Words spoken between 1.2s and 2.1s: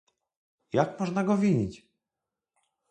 go winić?